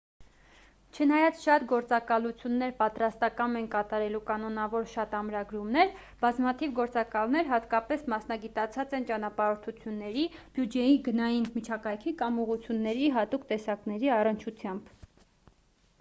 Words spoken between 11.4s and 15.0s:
միջակայքի կամ ուղղությունների հատուկ տեսակների առնչությամբ